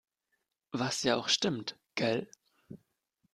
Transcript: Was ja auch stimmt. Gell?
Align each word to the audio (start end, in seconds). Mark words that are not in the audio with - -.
Was 0.71 1.03
ja 1.03 1.15
auch 1.15 1.29
stimmt. 1.29 1.77
Gell? 1.93 2.27